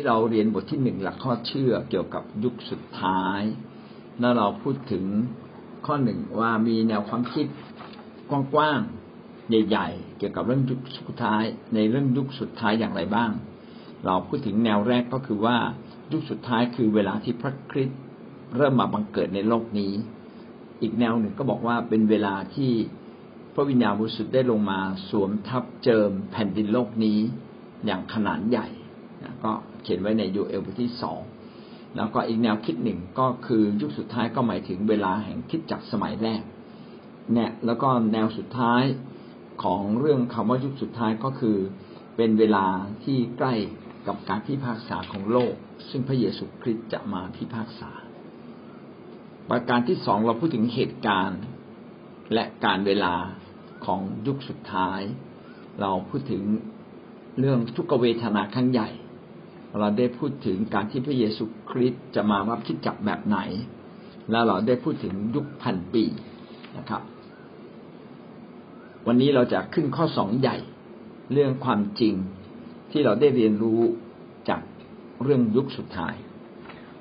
[0.00, 3.42] ที่เราเรียนบทที่หนึ่งหลักข้อเชื่อเกี่ยวกับยุคสุดท้าย
[4.20, 5.04] แล้วเราพูดถึง
[5.86, 7.46] ข้อหนึ่งว่ามีแนวความคิด
[8.30, 11.42] กว้างๆใหญ่ ๆ เกี่ยวกับเรื่องยุคสุดท้าย
[11.74, 13.30] ในเรื่องยุคสุดท้ายอย่างไรบ้าง
[14.04, 15.56] เราพูดถึงแนวแรกก็คือว่า
[16.12, 18.00] ยุคสุดท้ายคือเวลาที่พระคริสต์
[18.56, 19.92] เริ่มมาบังเกิดในโลกนี้
[20.82, 22.72] อีกแนวหนึ่งก็บอกว่าเป็นเวลาที่
[23.54, 27.18] พระวิญญาณบริสุทธิ์ได้ลงมาสวมทับเจิมแผ่นดินโลกนี้
[27.86, 28.68] อย่างขนาดใหญ่
[29.44, 31.20] ก็เขียนไว้ในยูเอลบทที่สอง
[31.96, 36.42] แล้วก็อีกแนวคิดหนึ่งก็คือยุคสุดท้ายก็หมายถึงเวลาแห่งคิดจักสมัยแรก
[37.32, 38.82] เนี่ยแล้วก็แนวสุดท้าย
[39.62, 41.56] ของเรื่องคำว่ายุคสุดท้ายก็คือ
[42.16, 42.66] เป็นเวลา
[43.04, 43.54] ที่ใกล้
[44.06, 45.54] กับการพิพากษาของโลก
[45.90, 47.90] ซึ่งพระเยซูคริสต์จะมาพิพากษา
[49.50, 51.40] ประการที่สองเราพูดถึงเหตุการณ์
[52.34, 53.14] และการเวลา
[53.86, 55.00] ของยุคสุดท้าย
[55.80, 56.42] เราพูดถึง
[57.38, 58.88] เรื่องทุกเวทนาครั้งใหญ่
[59.78, 63.38] เราได้พูดถึงการที่พระเยซูคริสต์จะมารับคิดจักแบบไหน
[64.30, 66.04] แล้วเราได้พูดถึงยุคพันปี
[66.78, 67.02] นะครับ
[69.06, 70.56] วันนี้เราจะขึ้นข้อสองใหญ่
[71.32, 72.14] เรื่องความจริง
[72.90, 73.80] ที่เราได้เรียนรู้
[74.48, 74.60] จาก
[75.22, 76.14] เรื่องยุคสุดท้าย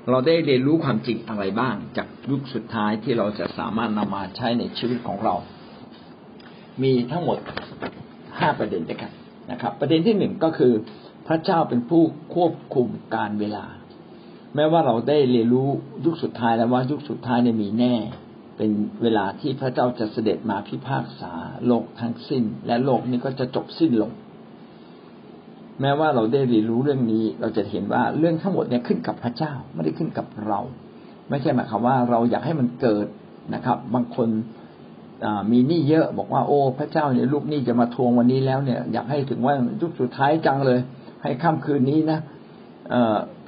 [0.10, 5.36] เราได้เรียนรู้ความจริงอะไรบ้าง จากยุคสุดท้ายที่เราจะสามารถนำมาใช้ในชีวิตของเรา
[6.84, 7.38] มีทั้งหมด
[8.40, 9.12] ห้าประเด็นด้วยกัน
[9.52, 10.74] นะครับ ประเด็นที่หนึ่งก็คือ
[11.28, 12.04] พระเจ้าเป็นผู้
[12.36, 13.66] ควบคุมการเวลา
[14.56, 15.70] แม้ว่าเราได้เรียนรู้
[16.06, 17.96] ยุคสุดท้ายแล้วว่ายุคสุดท้ายเนี่ยมีแน่
[18.58, 21.34] เป็นเวลาที่พระเจ้าจะเสด็จมาพิพากษา
[21.68, 24.12] โลกทั้งสิ้น และโลกนี้ก็จะจบสิ้นลง
[25.82, 30.60] แม้ว่าเราได้เรียนรู้เรื่องนี้ เราจะเห็นว่าเรื่องทั้งหมดเนี่ยขึ้นกับพระเจ้าไม่ได้ขึ้นกับเรา
[31.30, 33.08] ไม่ใช่หมายความว่าเราอยากให้มันเกิด
[33.54, 34.30] นะครับ บางคน
[35.52, 40.80] มีหนี้เยอะบอกว่าโอ้ พระเจ้าเนี่ยลูกหนี้จะมาทวงวันนี้แล้วเนี่ย อยากให้ถึงว่ายุคสุดท้ายจังเลย
[41.28, 42.20] ให้ค่ำคืนนี้นะ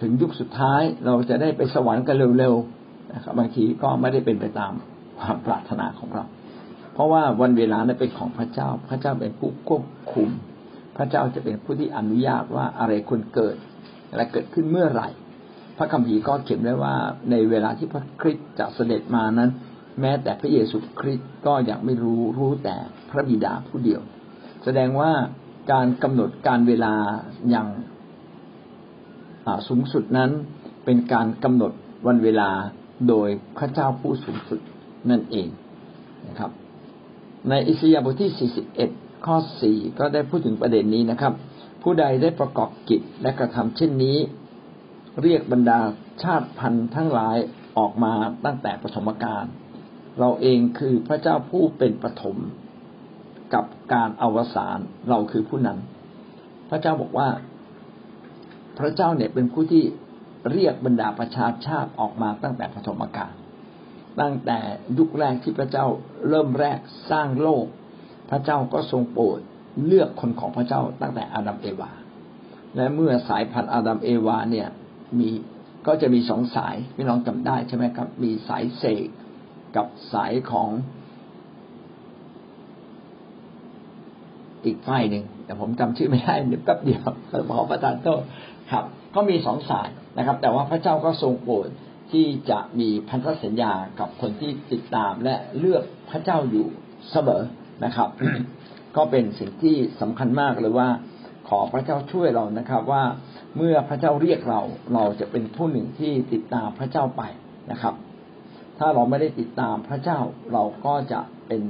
[0.01, 4.73] ถึงยุคสุดท้ายเราจะได้ไปสวรรค์กันเร็วๆนะครับบางทีก็ไม่ได้เป็นไปตาม
[5.19, 6.23] ความปรารถนาของเรา
[6.93, 10.29] เพราะว่าวันเวลานั้นเป็นของพระเจ้า พระเจ้าเป็นผู้ควบคุม
[10.97, 13.55] พระเจ้าจะเป็นผู้ที่อนุญาตว่าอะไรควรเกิด
[14.15, 15.09] และเกิดขึ้นเมื่อไหร่
[15.77, 16.95] พระคัมภีร์ก็เขียนไว้ว่า
[17.31, 19.49] ในเวลาที่พระคริสต์จะเสด็จมานั้น
[20.01, 22.75] แม้แต่พระเยซูคริสต์ก็ยังไม่รู้รู้แต่
[23.09, 24.01] พระบิดาผู้เดียว
[24.63, 25.11] แสดงว่า
[25.71, 26.93] การกำหนดการเวลา
[27.49, 27.67] อย่าง
[29.67, 30.31] สูงสุดนั้น
[30.85, 31.71] เป็นการกำหนด
[32.07, 32.49] วันเวลา
[33.09, 34.59] โดยพระเจ้าผู้สูงสุด
[35.09, 35.47] นั่นเอง
[36.27, 36.51] นะครับ
[37.49, 38.51] ในอิสยาห์บทที่
[38.85, 39.37] 41 ข้อ
[39.67, 41.33] 4 ก็ได้พูดถึงประเด็นนี้นะครับ
[41.83, 44.17] ผู้ใดได้ประกอบกิจและกระทำเช่นนี้
[45.21, 45.79] เรียกบรรดา
[46.23, 47.37] ชาติพันธุ์ทั้งหลาย
[47.77, 48.13] ออกมา
[48.45, 49.45] ตั้งแต่ปฐมกาล
[50.19, 52.37] เราเองคือพระเจ้าผู้เป็นปฐม
[53.53, 54.77] กับการอวสาน
[55.09, 55.79] เราคือผู้นั้น
[56.69, 57.29] พระเจ้าบอกว่า
[58.79, 59.83] พระเจ้าเนี่ยเป็นผู้ที่
[60.51, 63.33] เรียกบรรดาประชาชาติออกมาตั้งแต่ปฐมกาล
[64.19, 64.59] ตั้งแต่
[64.97, 65.85] ยุคแรกที่พระเจ้า
[66.29, 66.79] เริ่มแรก
[67.11, 67.65] สร้างโลก
[68.29, 69.39] พระเจ้าก็ทรงโปรด
[69.85, 71.91] เลือกคนของพระเจ้าตั้งแต่อาดัมเอวา
[72.75, 74.67] และเมื่อสายพันธุ์อาดัมเอวาเนี่ย
[75.19, 75.29] มี
[75.87, 79.07] ก็จะมีสองสายพี่น้องจำได้ใช่ไหมครับ มีสายเสก
[79.75, 80.69] กับสายของ
[84.65, 87.03] อีกฝ่ายหนึ่งแต่ผมจำชื่อไม่ได้เดี๋ยวแป๊บเดียว
[87.49, 88.21] ขอประทานโทษ
[88.71, 89.87] ครับ ก็มีสองสาย
[90.17, 91.67] นะครับ แต่ว่าพระเจ้าก็ทรงโปรด
[92.11, 96.65] ที่จะมีพันธสัญญากับคนที่ติดตามและเลือกพระเจ้าอยู่
[97.11, 97.43] เสมอ
[97.85, 98.09] นะครับ
[98.97, 100.89] ก็เป็นสิ่งที่สำคัญมากเลยว่า
[101.49, 103.03] ขอพระเจ้าช่วยเรานะครับ ว่า
[103.55, 104.61] เมื่อพระเจ้าเรียกเรา
[104.93, 107.23] เราจะเป็นผู้หนึ่งที่ติดตามพระเจ้าไป
[107.71, 107.93] นะครับ
[108.79, 110.19] ถ้าเราไม่ได้ติดตามพระเจ้า
[110.53, 111.63] เราก็จะเป็น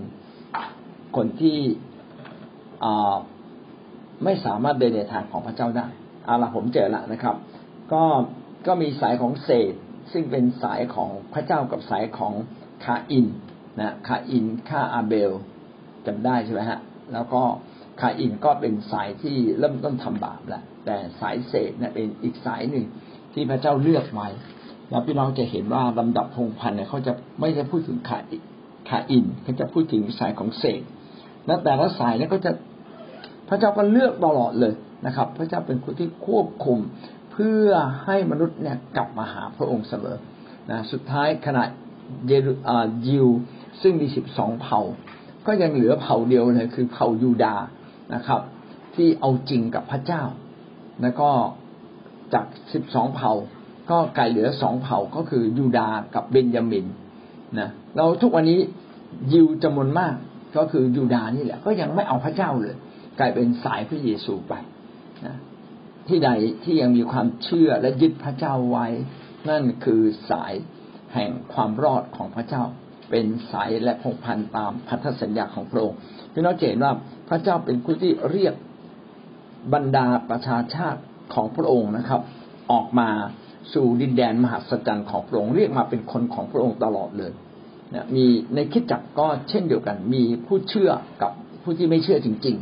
[1.16, 1.58] คนที่
[4.24, 5.88] ไม่สามารถเดินในทางของพระเจ้าได้
[6.26, 7.36] เอาละผมเจอละนะครับ
[7.94, 8.04] ก็
[8.68, 9.74] ก็มีสายของเศษ
[10.12, 12.34] ซึ่งเป็นสายของพระเจ้ากับสายของ
[12.86, 13.28] คาอิน
[13.80, 15.32] นะคาอินคาอาเบล
[16.06, 16.80] จำได้ใช่ไหมฮะ
[17.14, 17.42] แล้วก็
[18.00, 22.86] คาอินก็เป็นสายที่เริ่มต้นทำบาปแหล้วแต่สายเศษเนี่ยเป็นอีกสายหนึ่ง
[23.34, 24.28] ที่พระเจ้าเลือกไว้
[24.90, 28.20] แล้วพี่น้องจะเห็นว่าลำดับพงพันเนี่ยเขาจะไม่ได้พูดถึงขา
[28.90, 30.82] ขาอินเขาจะพูดถึงสายของเศษ
[31.46, 32.52] และแต่ละสายเนี่ยก็จะ
[33.50, 34.74] พระเจ้าก็เลือกตลอดเลย
[35.06, 36.80] นะครับ พระเจ้าเป็นคนที่ควบคุม
[37.32, 37.70] เพื่อ
[38.06, 40.18] ให้มนุษย์เนี่ยกลับมาหาพระองค์เสมอ
[40.72, 41.64] นะสุดท้ายขณะ
[42.28, 42.54] เยรู
[43.08, 43.28] ยิว
[43.82, 44.82] ซึ่งมีสิบสองเผ่า
[45.48, 47.56] ก็ยังเหลือเผ่าเดียวเลยคือเผ่ายูดา
[48.16, 48.42] นะครับ
[48.96, 50.24] ที่เอาจริงกับพระเจ้า
[51.02, 51.30] แล้วก็
[52.34, 53.34] จากสิบสองเผ่า
[53.92, 56.86] ก็ไก่เหลือสองเผ่าก็คือยูดากับเบนยามิน
[57.60, 58.60] นะเราทุกวันนี้
[59.34, 60.14] ยิวจำนวนมาก
[60.58, 62.76] ก็คือยูดานี่แหละก็ยังไม่เอาพระเจ้าเลย
[63.20, 64.54] กลายเป็นสายพระเยซูไป
[65.26, 65.38] นะ
[66.08, 66.30] ที่ใด
[66.64, 68.88] ที่ยังมีความเชื่อและยึดพระเจ้าไว้
[69.50, 70.54] นั่นคือสาย
[71.14, 72.64] แห่งความรอดของพระเจ้า
[73.10, 75.98] เป็นสายและพงพันตามพันธสัญญาของพระองค์
[76.34, 76.94] พี่น้องเห็นว่า
[77.30, 78.54] พระเจ้าเป็นผู้ที่เรียก
[79.74, 81.02] บรรดาประชาชาติ
[81.34, 82.22] ของพระองค์นะครับ
[82.72, 83.10] ออกมา
[83.74, 87.32] สู่ดินแดนมหัศจรรย์ของพระองค์เรียกมาเป็นคนของพระองค์ตลอดเลย
[87.94, 88.26] นะมี
[88.56, 91.32] ในคิดจักก็เช่นเดียวกัน มีผู้เชื่อกับ
[91.64, 92.58] ผู้ที่ไม่เชื่อจริง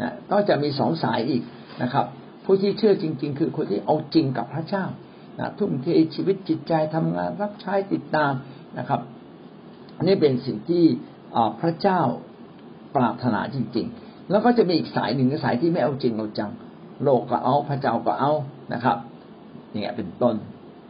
[0.00, 1.42] นะก็จะมีสองสายอีก
[1.82, 2.06] นะครับ
[2.44, 4.84] ผู้ที่เชื่อจริง ๆ คือคนที่เอาจริงกับพระเจ้า
[5.38, 8.32] นะทุ่มเทชีวิตจิตใจทำงานรับใช้ติดตาม
[8.78, 9.00] นะครับ
[10.02, 10.84] นี่เป็นสิ่งที่
[11.60, 12.00] พระเจ้า
[12.96, 16.50] ปรารถนาจริง ๆ แล้วก็จะมีอีกสายหนึ่งสายที่ไม่เอาจริงเอาจัง
[17.02, 18.32] โลกก็เอาพระเจ้าก็เอา
[18.72, 18.96] นะครับ
[19.70, 20.34] อย่างเงี้ยเป็นต้น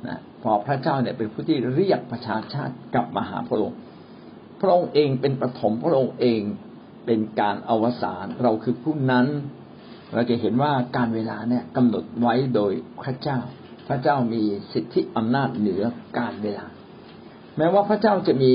[0.07, 3.77] นะพอพระเจ้าเนี่ยเป็นผู้ที่เรียกประชาชาติกลับมาหาพระองค์
[4.61, 6.41] พระองค์เองเป็นปฐมพระองค์เอง
[7.07, 9.27] เป็นการอวสานเราคือผู้นั้น
[10.15, 12.73] เราจะเห็นว่าการเวลาเนี่ยกำหนดไว้โดย
[13.03, 13.39] พระเจ้า
[13.89, 14.43] พระเจ้ามี
[14.73, 15.83] สิทธิอำนาจเหนือ
[16.19, 16.67] การเวลา
[17.57, 18.53] แม้ว่าพระเจ้าจะมี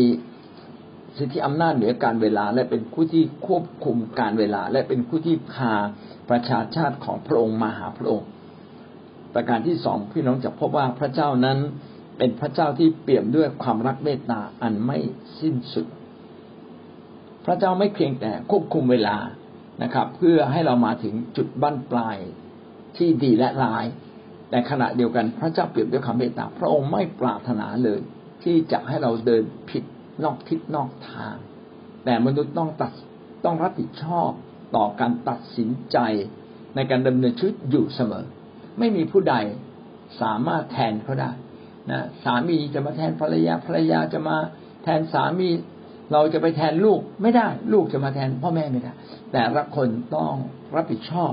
[1.18, 5.74] สิทธิอำนาจเหนือการเวลา และเป็นผู้ที่ควบคุมการเวลา และเป็นผู้ที่พา
[6.30, 8.30] ประชาชาติของพระองค์มาหาพระองค์
[9.34, 11.58] ประการที่สองพี่น้องจะพบว่าพระเจ้านั้น
[12.18, 14.98] เป็นพระเจ้าที่เปี่ยมด้วยความรักเมตตาอันไม่
[15.40, 15.88] สิ้นสุด
[17.46, 19.18] พระเจ้าไม่เพียงแต่ควบคุมเวลา
[19.84, 22.18] นะครับ เพื่อให้เรามาถึงจุดบั้นปลาย
[22.98, 23.86] ที่ดีและร้าย
[24.50, 28.00] แต่ขณะเดียวกันพระเจ้าเปรียบด้วยความเมตตา พระองค์ไม่ปรารถนาเลย
[28.44, 29.84] ที่จะให้เราเดินผิด
[30.24, 31.36] นอกทิศนอกทาง
[32.06, 32.92] แต่มนุษย์ต้องตัด
[33.46, 34.30] ต้องรับผิดชอบ
[34.76, 35.98] ต่อการตัดสินใจ
[36.76, 38.26] ในการดำเนินชีวิตอยู่เสมอ
[38.80, 39.36] ไม่มีผู้ใด
[40.22, 41.32] สามารถแทนเขาได้
[41.92, 44.38] นะสามีจะมาแทนภรรยาภรรยาจะมา
[44.84, 45.50] แทนสามี
[46.12, 48.94] เราจะไปแทนลูกไม่ได้ ลูกจะมาแทนพ่อแม่ไม่ได้
[49.32, 50.34] แต่ละคนต้อง
[50.76, 51.32] รับผิดชอบ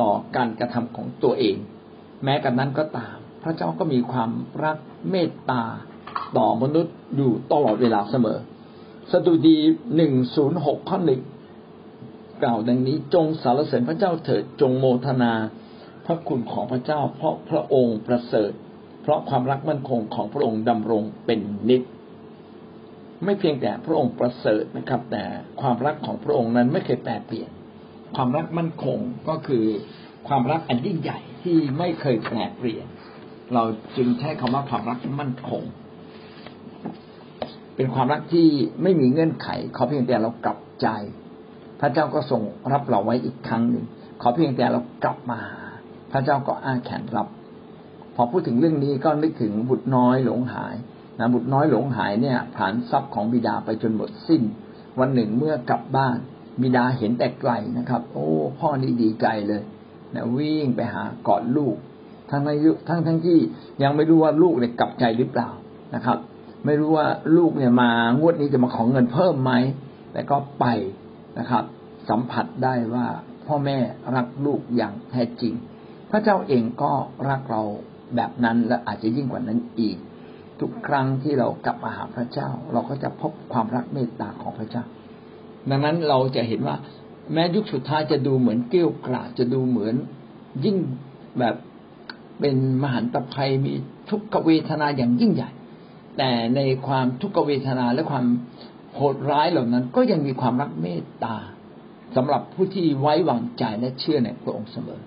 [0.00, 1.56] ต่อการกระทำของตัวเอง
[2.24, 4.30] แม้กันนั้นก็ตาม พระเจ้าก็มีความ
[4.64, 4.76] รัก
[5.10, 5.62] เมตตา
[6.38, 8.38] ต่อมนุษย์อยู่ตลอดเวลาเสมอ
[9.12, 9.56] สดุดี
[9.96, 11.22] หนึ่งศูนย์หกข้อหนึ่ง
[12.42, 15.32] กล่าวดังนี้จงสารเสริญพระเจ้าเถิดจงโมทนา
[16.06, 18.52] พระคุณของพระเจ้า เพราะพระองค์ประเสริฐ
[19.02, 21.82] เพราะความรักมั่นคงของพระองค์ดำรงเป็นนิจ
[23.24, 25.24] ไม่เพียงแต่พระองค์ประเสริฐนะครับ แต่
[25.60, 27.50] ความรักของพระองค์นั้นไม่เคยแปรเปลี่ยน
[28.16, 28.98] ความรักมั่นคง
[29.28, 29.64] ก็คือ
[30.28, 32.86] ความรักอันยิ่งใหญ่ที่ไม่เคยแปรเปลี่ยน
[33.54, 33.62] เรา
[33.96, 35.62] จึงใช้คำว่าความรักมั่นคง
[37.76, 38.48] เป็นความรักที่
[38.82, 40.88] ไม่มีเงื่อนไข ขอเพียงแต่เรากลับใจ
[41.80, 42.42] พระเจ้าก็ทรง
[42.72, 43.84] รับเราไว้อีกครั้งหนึ่ง
[44.20, 45.40] ขอเพียงแต่เรากลับมา
[46.12, 47.28] พระเจ้าก็อ้าแขนรับ
[48.14, 50.74] พอพูดถึงเรื่องนี้ก็นึกถึงบุตรน้อยหลงหาย
[51.18, 54.42] นะบุตรน้อยหลงหายเนี่ยผ่านทรัพย์ของบิดาไปจนหมดสิ้น
[54.98, 56.16] วันหนึ่งเมื่อกลับบ้าน
[56.62, 58.26] บิดาเห็นแต่ไกลนะครับ โอ้
[58.58, 59.62] พ่อนี่ดีใจเลย
[60.14, 61.76] นะวิ่งไปหากอดลูก
[62.30, 62.58] ทั้งทั้ง
[62.88, 63.38] ทั้งทั้งที่
[63.82, 65.50] ยังไม่รู้ว่าลูกเนี่ยกลับใจหรือเปล่า
[65.94, 66.18] นะครับ
[66.64, 69.52] ไม่รู้ว่าลูกเนี่ยมางวดนี้จะมาของเงินเพิ่มไหม
[70.12, 70.64] แต่ก็ไป
[71.38, 71.64] นะครับ
[72.08, 73.06] สัมผัสได้ว่า
[73.46, 73.78] พ่อแม่
[74.14, 75.54] รักลูกอย่างแท้จริง
[76.10, 76.92] พระเจ้าเองก็
[77.28, 77.62] รักเรา
[78.16, 79.96] แบบนั้นและอาจจะยิ่งกว่านั้นอีก
[80.60, 84.84] ทุกครั้งที่เรากลับมาหาพระเจ้า เราก็จะพบความรักเมตตาของพระเจ้า
[85.70, 86.76] ดังนั้นเราจะเห็นว่า
[87.32, 89.94] แม้ยุคสุดท้ายจะดูเหมือนเกี้ยวกราดจะดูเหมือน
[90.64, 90.76] ยิ่ง
[91.38, 91.56] แบบ
[92.40, 93.72] เป็นมหันตภัยมี
[94.10, 95.50] ทุกขเวทนาอย่างยิ่งใหญ่
[96.18, 98.26] แต่ในความทุกขเวทนาและความ
[98.94, 101.36] โหดร้ายเหล่านั้น ก็ยังมีความรักเมตตา
[102.16, 105.00] สำหรับผู้ที่ไว้วางใจและเชื่อในพระองค์เสมอ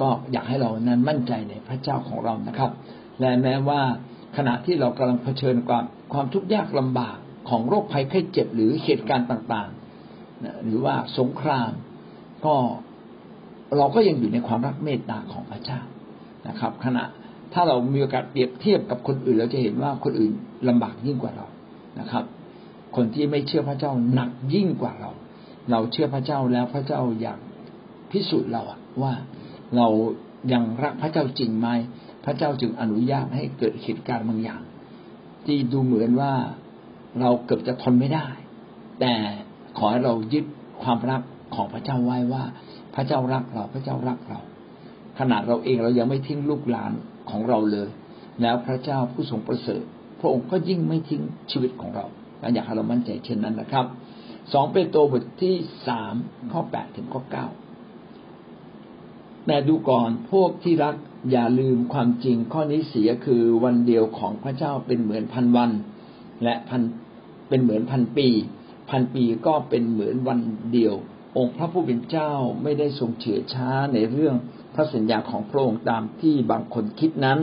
[0.00, 2.70] ก็อยากให้เรานั้นมั่นใจในพระเจ้าของเรานะครับ
[3.20, 3.82] และแม้ว่า
[4.36, 7.16] ขณะที่เรากำลังเผชิญกับความทุกข์ยากลำบาก
[7.48, 11.70] ของโรคภัยไข้เจ็บหรือเหตุการณ์ต่างๆ หรือว่าสงคราม
[12.44, 12.54] ก็
[13.76, 15.80] เราก็ยังอยู่ในความรักเมตตาของพระเจ้า
[16.48, 17.04] นะครับ ขณะ
[17.54, 20.32] ถ้าเรามีโอกาสเปรียบเทียบกับคนอื่น เราจะเห็นว่าคนอื่น
[20.68, 21.46] ลำบากยิ่งกว่าเรา
[22.00, 22.24] นะครับ
[22.96, 25.10] คนที่ไม่เชื่อพระเจ้าหนักยิ่งกว่าเรา
[25.70, 27.38] เราเชื่อพระเจ้าแล้วพระเจ้าอยาก
[28.10, 28.62] พิสูจน์เรา
[29.02, 29.12] ว่า
[29.76, 29.86] เรา
[30.52, 31.68] ยังรักพระเจ้าจริงไหม
[32.24, 34.62] พระเจ้าจึงอนุญาตให้เกิดเหตุการณ์บางอย่าง
[35.46, 36.32] ที่ดูเหมือนว่า
[37.20, 38.26] เราเกือบจะทนไม่ได้
[39.00, 39.14] แต่
[39.78, 40.44] ขอให้เรายึด
[40.82, 41.22] ความรัก
[41.54, 42.44] ของพระเจ้าไว้ว่า
[42.94, 44.40] พระเจ้ารักเราพระเจ้ารักเรา
[45.18, 46.92] ขนาดเราเองเรายังไม่ทิ้งลูกหลาน
[47.30, 47.88] ของเราเลย
[48.42, 49.82] แล้วพระเจ้าผู้ทรงประเสริฐ
[50.20, 52.06] พระองค์ก็ยิ่งไม่ทิ้งชีวิตของเรา
[52.54, 53.86] อยากให้เรามั่นใจเช่นนั้นนะครับ
[54.52, 55.54] สองเปโตรบทที่
[55.88, 56.14] สาม
[56.52, 57.46] ข้อแปดถึงข้อเก้า
[59.46, 60.94] แต่ดูก่อนพวกที่รัก
[61.30, 65.70] อย่าลืมความจริงข้อนี้เสียคือวันเดียวของพระเจ้าเป็นเหมือนพันวัน
[66.44, 66.82] และพัน
[67.48, 68.28] เป็นเหมือนพันปี
[68.90, 70.40] พันปีก็เป็นเหมือนวัน
[70.72, 70.94] เดียว
[71.36, 72.32] อองค์พระผู้เป็นเจ้า
[72.62, 74.36] ไม่ได้ทรงเฉื่อยช้าในเรื่อง
[74.74, 77.38] พระสัญญาของพระองค์ตามที่บางคนคิดนั้น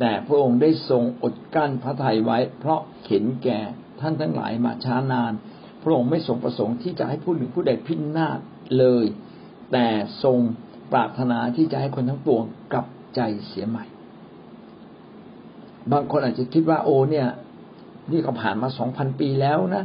[0.00, 3.60] แต่พระองค์ได้ทรงอดกั้นพระทัยไว้ เพราะเข็นแก่
[4.00, 5.32] ท่านทั้งหลายมาช้านาน
[5.82, 8.38] พระองค์ไม่ทรงประสงค์ที่จะให้ผู้หนึ่งผู้ใดพินาศ
[8.78, 9.04] เลย
[9.72, 9.86] แต่
[10.22, 10.38] ทรง
[10.92, 13.84] ปรารถนาที่จะให้คนทั้งปวงกลับ ใจเสียใหม่
[15.92, 17.28] บางคนอาจจะคิดว่าโอ้เนี่ย
[18.12, 19.84] นี่ก็ผ่านมาสองพันปีแล้วนะ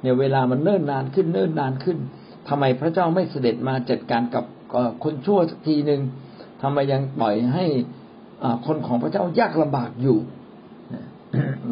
[0.00, 1.98] เนี่ยเวลามันเนิ่นนานขึ้นเนิ่นนานขึ้น
[2.48, 4.44] ทำไมพระเจ้าไม่เสด็จมาจัดการกับ
[5.04, 6.00] คนชั่วสักทีหนึ่ง
[6.62, 7.64] ทำไมยังปล่อยให้
[8.66, 10.18] คนของพระเจ้ายากลำบากอยู่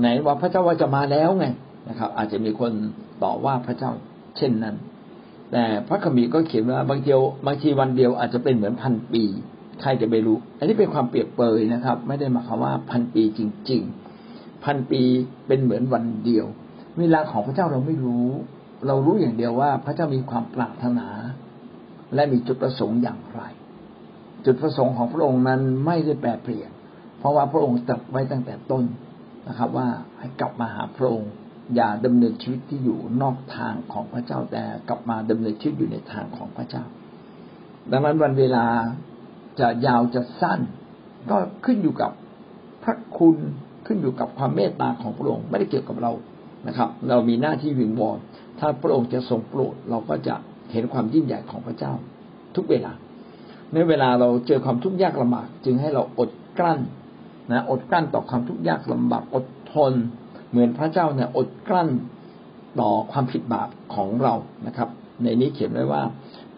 [0.01, 1.47] ไหนว่าพระเจ้าว่าจะมาแล้วไง
[1.89, 2.73] นะครับ อาจจะมีคน
[3.23, 3.91] ต่อว่าพระเจ้า
[4.37, 4.77] เช่นนั้น
[5.53, 9.25] แต่พระคัมภีร์ก็เขียนว่าบางเดียวบางทีวันเดียวอาจจะเป็นเหมือนพันปี
[9.83, 13.83] ใครจะไปรู้ อันนี้เป็นความเปรียบเปยนะครับ ไม่ได้หมายความว่าพันปีจริง
[14.23, 15.03] ๆ พันปี
[15.47, 16.47] เป็นเหมือนวันเดียว
[16.99, 18.29] เวลาของพระเจ้าเราไม่รู้
[18.87, 21.09] เรารู้อย่างเดียวว่าพระเจ้ามีความปรารถนา
[22.15, 23.43] และมีจุดประสงค์อย่างไร
[24.45, 26.71] จุดประสงค์ของพระองค์นั้นไม่ได้แปรเปลี่ยน
[27.19, 28.85] เพราะว่าพระองค์ตรัสไว้ตั้งแต่ต้น
[29.49, 31.31] นะครับ ว่าให้กลับมาหาพระองค์
[31.75, 36.85] อย่าดำเนินชีวิตที่อยู่นอกทางของพระเจ้าแต่กลับมาดำเนินชีวิตอยู่ในทางของพระเจ้า
[37.91, 38.65] ดังนั้นวันเวลา
[39.61, 40.61] จะยาวจะสั้น
[41.31, 42.11] ก็ขึ้นอยู่กับ
[42.85, 43.37] พระคุณ
[43.87, 46.13] ขึ้นอยู่กับความเมตตาของพระองค์ไม่ได้เกี่ยวกับเรา
[46.69, 48.19] นะครับ เรามีหน้าที่วิงวอน
[48.59, 50.35] ถ้าพระองค์จะทรงโปรดเราก็จะ
[50.73, 51.93] เห็นความยิ่งใหญ่ของพระเจ้า
[52.57, 52.93] ทุกเวลา
[53.73, 56.81] ในเวลาเราเจอความทุกข์ยากลำบาก จึงให้เราอดกลั้น
[57.51, 59.93] นะอดกลั้นต่อความทุกข์ยากลำบากอดทน
[60.51, 61.91] เหมือนพระเจ้าเนี่ยอดกลั้น
[62.81, 64.35] ต่อความผิดบาปของเรา
[64.67, 64.89] นะครับ
[65.23, 66.03] ในนี้เขียนไว้ว่า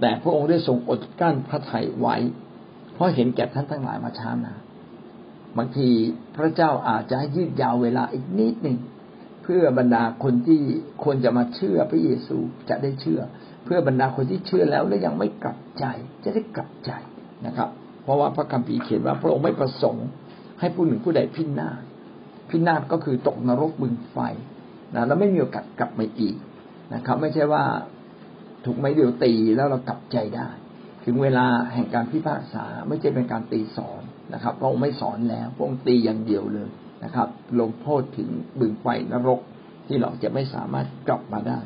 [0.00, 2.16] แต่พระองค์ได้ทรงอดกลั้นพระทัยไว้
[2.94, 4.60] เพราะเห็นแก่ท่านทั้งหลายมาช้านาน
[5.58, 5.88] บางที
[6.36, 8.78] พระเจ้าอาจจะให้ยืดยาวเวลาอีกนิดหนึ่ง
[9.42, 10.60] เพื่อบรรดาคนที่
[11.02, 12.36] ควรจะมาเชื่อพระเยซู
[12.68, 13.20] จะได้เชื่อ
[13.64, 15.84] เพื่อบรรดาคนที่เชื่อแล้วและยังไม่กลับใจ
[16.24, 16.90] จะได้กลับใจ
[17.46, 17.68] นะครับ
[18.04, 20.06] เพราะว่าพระคัมภีร์เขียนว่าพระองค์ไม่ประสงค์
[20.60, 21.80] ให้ผู้หนึ่งผู้ใดพินาศ
[22.50, 24.18] พินาศก็คือตกนรกบึงไฟ
[24.94, 26.36] นะแล้วไม่มีโอกาสกลับมาอีก
[26.94, 27.64] นะครับ ไม่ใช่ว่า
[28.64, 30.48] ถูกไม่เดียวตีแล้วเรากลับใจได้
[31.04, 34.00] ถึงเวลาแห่งการพิพากษาไม่ใช่เป็นการตีสอน
[34.34, 36.68] นะครับพระองค์ไม่สอนแล้วพระองค์ตีอย่างเดียวเลย
[37.04, 37.28] นะครับ
[37.60, 38.28] ลงโทษถึง
[38.60, 39.40] บึงไฟนรก
[39.86, 41.58] ที่เราจะไม่สามารถกลับมาได้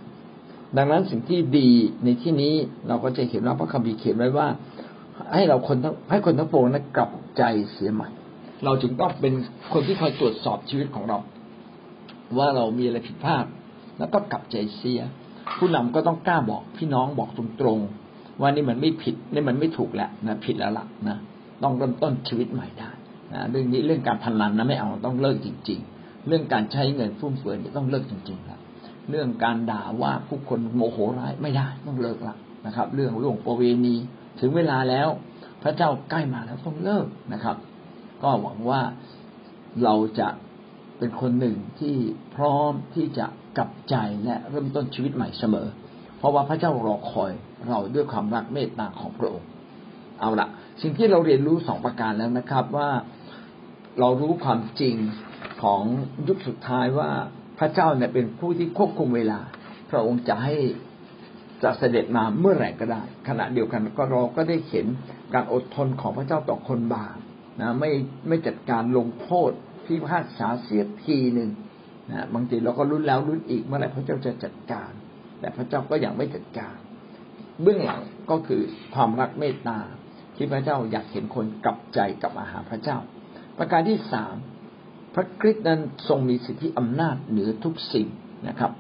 [0.76, 1.70] ดังนั้นสิ่งที่ดี
[2.04, 2.54] ในที่นี้
[2.88, 4.48] เราก็จะเห็นว่าพระคัมภีร์เขียนไว้ว่า
[5.34, 7.42] ให้เราคนทั้งให้คนทั้งปวงนั้นกลับใจ
[7.72, 8.08] เสียใหม่
[8.64, 9.34] เราจึงต้องเป็น
[9.72, 11.18] คนที่คอยตรวจสอบชีวิตของเรา
[12.38, 13.44] ว่าเรามีอะไรผิดพลาด
[13.98, 15.00] แล้วก็กลับใจเสีย
[15.58, 18.07] ผู้นำก็ต้องกล้าบอกพี่น้องบอกตรงๆ
[18.40, 21.16] ว่านี่มันไม่ผิดนี่มันไม่ถูกแล้วนะผิดแล้วล่ะนะ
[21.62, 22.90] ต้องเริ่มต้นชีวิตใหม่ได้
[23.32, 28.60] นะเรื่องนี้เรื่องการพนันนะไม่เอาต้องเลิกจริง ๆ เรื่องการใช้เงินฟุ่มเฟือยนี่ต้องเลิกจริงๆครับ
[29.10, 32.34] เรื่องการด่าว่าผู้คนโมโหร้ายไม่ได้ต้องเลิกละ
[32.66, 33.94] นะครับ เรื่องล่วงประเวณี
[34.40, 35.08] ถึงเวลาแล้ว
[35.62, 37.56] พระเจ้าใกล้มาแล้วต้องเลิกนะครับ
[38.22, 38.80] ก็หวังว่า
[39.84, 40.28] เราจะ
[40.98, 41.94] เป็นคนหนึ่งที่
[42.36, 43.26] พร้อมที่จะ
[43.58, 45.68] กลับใจและเริ่มต้นชีวิตใหม่เสมอ
[46.18, 47.32] เพราะว่าพระเจ้ารอคอย
[47.68, 49.48] เราด้วยความรักเมตตาของพระองค์
[50.20, 50.48] เอาละ
[50.82, 52.90] สิ่งที่เราเรียนรู้สองประการแล้วนะครับว่า
[54.00, 54.96] เรารู้ความจริง
[55.62, 55.82] ของ
[56.28, 57.10] ยุคสุดท้ายว่า
[57.58, 59.40] พระเจ้าเนี่ยเป็นผู้ที่ควบคุมเวลา
[59.90, 60.56] พระองค์จะให้
[61.62, 64.86] จะเสด็จมาเมื่อไหร่ก็ได้ ขณะเดียวกันก็เราก็ได้เห็น
[65.34, 67.16] การอดทนของพระเจ้าต่อคนบาป
[67.60, 67.90] นะไม่
[68.28, 69.50] ไม่จัดการลงโทษ
[69.86, 71.50] พิพากษาเสียทีหนึ่ง
[72.10, 74.90] นะบางทีเราก็รุ้นแล้วรุ้นอีกเมื่อไหร่พระเจ้าจะจัดการ
[75.40, 76.76] แต่พระเจ้าก็ยังไม่จัดการ
[77.62, 78.62] เบื้องหลังก็คือ
[78.94, 79.78] ความรักเมตตา
[80.36, 82.98] ที่พระเจ้าอยากเห็นคนกลับใจกลับมาหาพระเจ้า
[83.58, 84.34] ประการที่สาม
[85.14, 88.06] พระคริสต์นั้นทรงมีสิทธิอำนาจเหนือทุกสิ่ง
[88.48, 88.72] นะครับ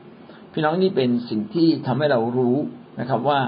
[0.52, 2.56] พี่น้องนี่เป็นสิ่งที่ทำให้เรารู้
[3.00, 3.40] นะครับว่า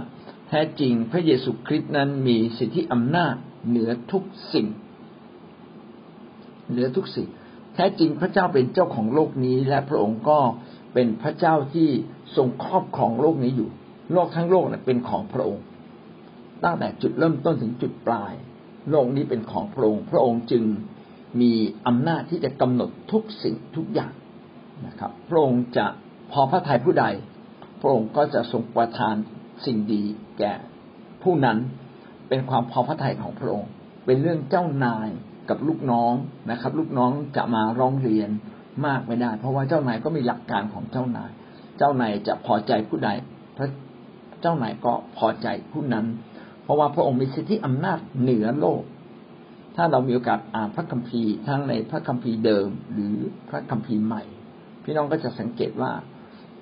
[0.48, 3.34] แท้จริงพระเยซูคริสต์นั้นมีสิทธิอำนาจ
[3.68, 4.22] เหนือทุก
[4.54, 4.66] สิ่ง
[6.70, 7.26] เหนือทุกสิ่ง
[7.74, 10.38] แท้จริงพระเจ้าเป็นเจ้าของโลกนี้ และพระองค์ก็
[10.94, 11.88] เป็นพระเจ้าที่
[12.36, 13.70] ทรงครอบครองโลกนี้อยู่
[14.12, 15.64] โลกทั้งโลกเป็นของพระองค์
[16.64, 18.32] ตั้งแต่จุดเริ่มต้นถึงจุดปลาย
[18.90, 20.64] โลกนี้เป็นของพระองค์ พระองค์จึง
[21.40, 21.52] มี
[21.86, 24.12] อำนาจที่จะกำหนดทุกสิ่งทุกอย่าง
[24.86, 25.86] นะครับ พระองค์จะ
[26.32, 27.06] พอพระทัยผู้ใด
[27.80, 29.14] พระองค์ก็จะทรงประทาน
[29.64, 30.02] สิ่งดี
[30.38, 30.54] แก่
[31.22, 31.58] ผู้นั้น
[32.28, 33.70] เป็นความพอพระทัยของพระองค์
[34.06, 35.08] เป็นเรื่องเจ้านาย
[35.48, 36.14] กับลูกน้อง
[36.50, 38.30] นะครับ ลูกน้องจะมาร้องเรียน
[38.86, 41.30] มากไม่ได้ เพราะว่าเจ้านายก็มีหลักการของเจ้านาย
[41.78, 43.10] เจ้านายจะพอใจผู้ใด
[43.56, 43.68] พระ
[44.40, 46.06] เจ้านายก็พอใจผู้นั้น
[46.62, 48.82] เพราะว่าพระองค์มีสิทธิอำนาจเหนือโลก
[49.76, 53.14] ถ้าเรามีโอกาสอ่านพระคัมภีร์ทั้งในพระคัมภีร์เดิม หรือ
[53.48, 54.22] พระคัมภีร์ใหม่
[54.82, 55.92] พี่น้องก็จะสังเกตว่า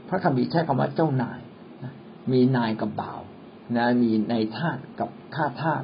[0.08, 1.40] พระคัมภีร์ใช้คำว่าเจ้านาย
[2.32, 3.20] มีนายกับบ่าว
[3.76, 5.82] นะมีในทาสกับข้าทาส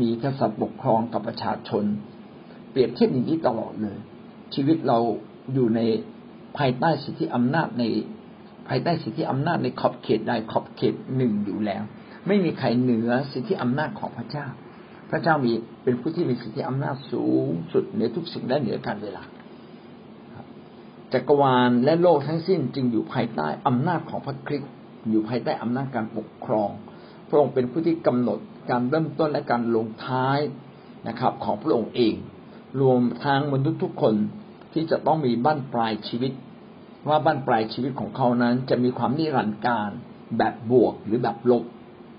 [0.00, 1.84] มีกษัตริย์ปกครองกับประชาชน
[2.70, 3.98] เปรียบเทียบอย่างนี้ตลอดเลย
[4.54, 4.98] ชีวิตเรา
[5.54, 5.80] อยู่ใน
[6.58, 7.84] ภายใต้สิทธิอำนาจใน
[8.68, 11.82] ภายใต้สิทธิอำนาจในขอบเขตใดขอบเขตหนึ่งอยู่แล้ว
[12.26, 14.46] ไม่มีใครเหนือสิทธิอำนาจของพระเจ้า
[15.10, 15.52] พระเจ้ามี
[15.84, 19.22] เป็นผู้ที่มีสิทธิอำนาจสูงสุดเหนือทุกสิ่งและเหนือการเวลา
[21.12, 24.72] จักรวาลและโลกทั้งสิ้นจึงอยู่ภายใต้อำนาจของพระคริสต์
[25.10, 26.70] อยู่ภายใต้อำนาจการปกครอง
[27.28, 28.38] พระองค์เป็นผู้ที่กำหนด
[28.70, 30.38] การเริ่มต้นและการลงท้าย
[31.08, 32.14] นะครับ ของพระองค์เอง
[32.80, 34.14] รวมทั้งมนุษย์ทุกคน
[34.72, 36.32] ที่จะต้องมีบั้นปลายชีวิต
[37.08, 39.90] ว่าบั้นปลายชีวิตของเขานั้น จะมีความนิรันดร์การ
[40.38, 41.64] แบบบวกหรือแบบลบ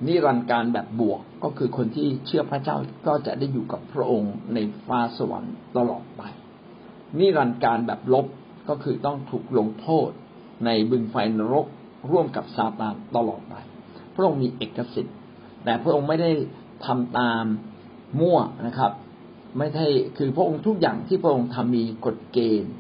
[0.08, 2.78] นิรันดร์การแบบบวกก็คือคนที่เชื่อพระเจ้า
[3.08, 6.22] ก็จะได้อยู่กับพระองค์ในฟ้าสวรรค์ตลอดไป
[7.20, 8.26] นิรันดร์การแบบลบ
[8.70, 10.10] ก็คือต้องถูกลงโทษ
[10.66, 11.68] ในบึงไฟนรก
[12.12, 13.56] ร่วมกับซาตานตลอดไป
[14.16, 15.16] พระองค์มีเอกสิทธิ์
[15.64, 16.32] แต่พระองค์ไม่ได้
[16.86, 17.44] ทำตาม
[18.20, 18.92] มั่วนะครับ
[19.58, 19.86] ไม่ใช่
[20.18, 22.74] คือพระองค์ทุกอย่างที่พระองค์ทำมีกฎเกณฑ์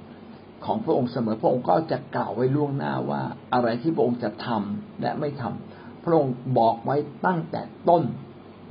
[0.65, 3.21] ของพระองค์เสมอพระองค์ก็จะกล่าวไว้ล่วงหน้าว่า
[3.53, 8.03] อะไรที่พระองค์จะทำและไม่ทำพระองค์บอกไว้ตั้งแต่ต้น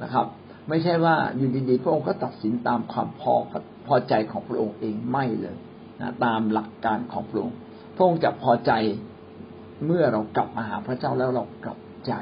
[0.03, 0.27] นะครับ
[0.69, 3.35] ไม่ใช่ว่าอยู่ดีๆพระองค์ก็ตัดสินตามความพอ
[3.87, 5.57] พอใจของพระองค์เองไม่เลย
[6.01, 7.57] นะตามหลักการของพระองค์
[7.97, 8.73] พระองค์จะพอใจ
[9.87, 12.13] เมื่อเรากลับมาหาพระเจ้าแล้วเรากลับใจ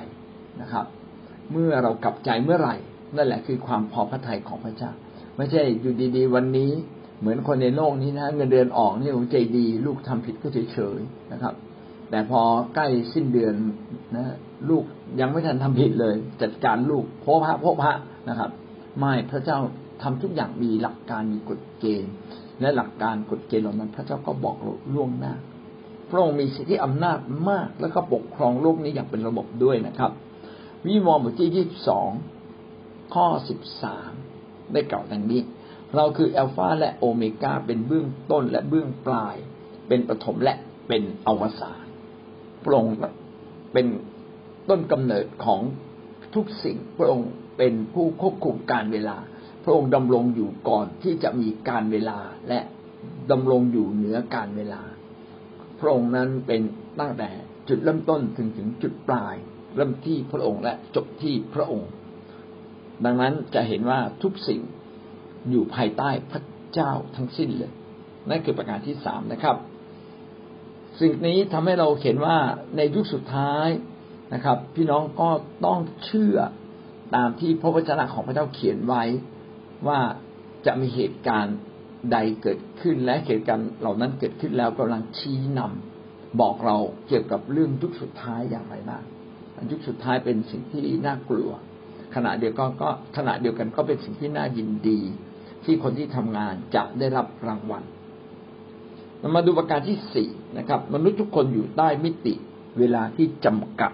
[0.60, 0.86] นะครับ
[1.52, 2.76] เมื่อเรากลับใจเมื่อไหร่
[3.16, 4.92] นั่นแหละคือความพอพระทัยของพระเจ้า
[5.38, 6.70] ไม่ใช่อยู่ดี ๆ วันนี้
[7.20, 11.54] เหมือนคนในโลกนี้นะเงินเดือนออกนี่ใจดี ลูกทำผิดก็เฉยๆนะครับ
[12.10, 12.40] แต่พอ
[12.74, 13.54] ใกล้สิ้นเดือน
[14.16, 14.34] นะ
[14.68, 14.84] ลูก
[15.20, 17.94] ยังไม่ทันทำผิดเลย จัดการลูกโพพระโพพระ
[18.28, 18.50] นะครับ
[18.98, 19.58] ไม่พระเจ้า
[20.02, 22.12] ทำทุกอย่างมีหลักการมีกฎเกณฑ์
[22.60, 24.56] และหลักการกฎเกณฑ์เหล่านั้น พระเจ้าก็บอก
[24.94, 25.34] ล่วงหน้า
[26.10, 27.18] พระองค์มีสิทธิอำนาจ
[27.50, 30.12] มาก แล้วก็ปกครองโลกนี้อย่างเป็นระบบด้วยนะครับ
[30.86, 32.10] วิวรณ์บทที่ยี่สิบสอง
[33.14, 34.12] ข้อสิบสาม
[34.72, 35.40] ได้กล่าวดังนี้
[35.96, 39.36] เราคืออัลฟาและโอเมก้าเป็นเบื้องต้นและเบื้องปลาย
[39.88, 40.54] เป็นปฐมและ
[40.88, 41.86] เป็นอวสาน
[42.64, 42.94] พระองค์
[43.72, 43.86] เป็น
[44.70, 45.60] ต้นกำเนิดของ
[46.34, 49.16] ทุกสิ่งพระองค์เป็นผู้ควบคุมการเวลา
[49.64, 52.60] พระองค์ดำรงอยู่ก่อนที่จะมีการเวลาและ
[53.30, 54.82] ดำรงอยู่เหนือการเวลา
[55.80, 56.60] พระองค์นั้นเป็น
[57.00, 57.28] ตั้งแต่
[57.68, 59.34] จุดเริ่มต้นถึงถึงจุดปลาย
[59.76, 61.88] เริ่มที่พระองค์และจบที่พระองค์
[63.04, 64.60] ดังนั้นจะเห็นว่าทุกสิ่ง
[65.50, 67.72] อยู่ภายใต้พระเจ้าทั้งสิ้นเลย
[68.30, 69.56] นั่นคือประการที่สามนะครับ
[71.00, 72.38] สิ่งนี้ทำให้เราเห็นว่า
[72.76, 73.68] ในยุคสุดท้าย
[74.34, 75.30] นะครับ พี่น้องก็
[75.66, 76.36] ต้องเชื่อ
[77.14, 79.04] ตามที่พระวจนะของพระเจ้าเขียนไว้
[79.88, 80.00] ว่า
[80.66, 81.56] จะมีเหตุการณ์
[82.12, 86.76] ใดเกิดขึ้นและเหตุการณ์เหล่านั้นเกิดขึ้นแล้วกำลังชี้นำบอกเรา
[87.08, 89.02] เกี่ยวกับเรื่องยุคสุดท้ายอย่างไรบ้าง
[89.70, 91.50] ยุคสุดท้ายเป็นสิ่งที่น่ากลัว
[92.14, 95.00] ขณะเดียวกันก็ขณะเดียวกันก็เป็นสิ่งที่น่ายินดี
[95.64, 97.82] ที่คนที่ทำงานจะได้รับรางวัล
[99.34, 102.34] มาดูประการที่สี่นะครับ มนุษย์ทุกคนอยู่ใต้มิติ
[102.78, 103.92] เวลาที่จำกัด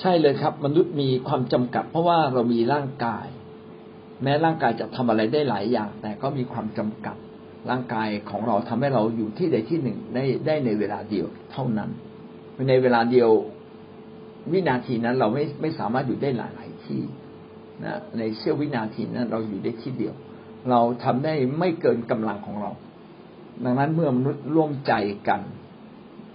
[0.00, 3.26] ใช่เลยครับ มนุษย์มีความจำกัด เพราะว่าเรามีร่างกาย
[4.22, 7.16] แม้ร่างกายจะทำอะไรได้หลายอย่าง แต่ก็มีความจำกัด
[7.70, 11.90] ร่างกายของเราทำให้เราอยู่ที่ใดที่หนึ่งได้ได้ในเวลาเดียวเท่านั้น
[12.68, 13.30] ในเวลาเดียว
[14.52, 17.02] วินาทีนั้นเราไม่ไม่สามารถอยู่ได้หลายหลายที่
[17.84, 20.14] นะในเสี้ยววินาทีนั้นเราอยู่ได้ที่เดียว
[20.70, 22.70] เราทำได้ไม่เกินกำลังของเรา
[23.64, 24.92] ดังนั้นเมื่อมนุษย์ร่วมใจ
[25.28, 25.40] กัน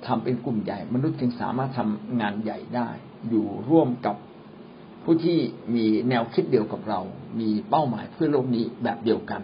[0.06, 2.90] ทำเป็นกลุ่มใหญ่ มนุษย์จึงสามารถทำงานใหญ่ได้
[3.30, 4.16] อยู่ร่วมกับ
[5.04, 5.40] ผู้ที่
[5.76, 7.00] มีแนวคิดเดียวกับเรา
[7.40, 9.42] มีเป้าหมายเพื่อโลกนี้แบบเดียวกัน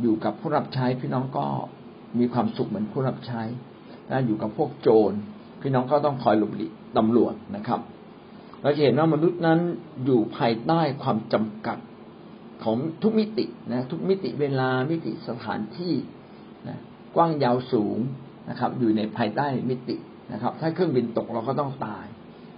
[0.00, 1.46] อยู่กับผู้รับใช้พี่น้องก็
[2.18, 3.42] มีความสุขเหมือนผู้รับใช้
[4.08, 5.12] ถ้าอยู่กับพวกโจร
[5.62, 7.80] พี่น้องก็ต้องคอยหลบหลีกตำรวจนะครับ
[8.62, 9.60] เราจะเห็นว่ามนุษย์นั้น
[10.04, 11.78] อยู่ภายใต้ความจำกัด
[12.64, 15.94] ของทุกมิตินะทุกมิติเวลามิติสถานที่
[16.68, 16.78] นะ
[17.16, 17.98] กว้างยาวสูง
[18.50, 19.96] นะครับ อยู่ในภายใต้มิติ
[20.32, 22.06] นะครับ ถ้าเครื่องบินตกเราก็ต้องตาย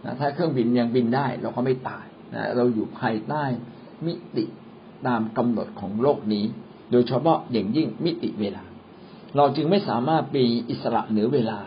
[0.05, 3.45] นะถ้าเครื่องบินยังบินได้เราก็ไม่ตายนะเราอยู่ภายใต้
[4.07, 4.45] มิติ
[5.07, 6.45] ตามกำหนดของโลกนี้
[6.93, 8.65] โดยเฉพาะอย่างยิ่งมิติเวลา
[9.37, 11.61] เราจึงไม่สามารถมีอิสระเหนือเวลา